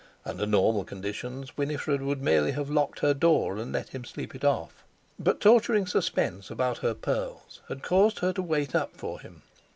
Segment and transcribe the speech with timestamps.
[0.25, 4.43] Under normal conditions Winifred would merely have locked her door and let him sleep it
[4.43, 4.83] off,
[5.19, 9.43] but torturing suspense about her pearls had caused her to wait up for him.